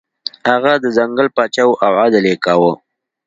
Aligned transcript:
هغه 0.49 0.73
د 0.83 0.85
ځنګل 0.97 1.27
پاچا 1.35 1.63
و 1.67 1.71
او 1.85 1.93
عدل 2.03 2.23
یې 2.31 2.35
کاوه. 2.45 2.71